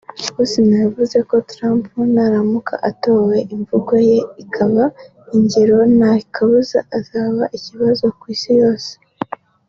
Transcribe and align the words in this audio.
Hussein 0.35 0.69
yavuze 0.83 1.17
ko 1.29 1.35
Trump 1.51 1.83
naramuka 2.13 2.73
atowe 2.89 3.37
imvugo 3.55 3.93
ye 4.09 4.19
ikaba 4.43 4.83
ingiro 5.35 5.77
nta 5.97 6.13
kabuza 6.33 6.79
azaba 6.97 7.43
ikibazo 7.57 8.05
ku 8.19 8.25
isi 8.35 8.51
yose 8.61 8.91